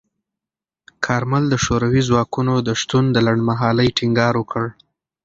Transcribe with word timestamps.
کارمل 1.05 1.43
د 1.49 1.55
شوروي 1.65 2.01
ځواکونو 2.09 2.53
د 2.67 2.69
شتون 2.81 3.05
د 3.11 3.17
لنډمهالۍ 3.25 3.89
ټینګار 3.97 4.33
وکړ. 4.37 4.63